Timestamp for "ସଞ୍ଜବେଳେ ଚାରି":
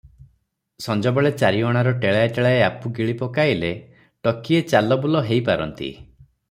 0.85-1.61